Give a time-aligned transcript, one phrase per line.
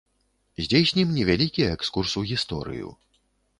[0.67, 2.93] Здзейснім невялікі экскурс у гісторыю.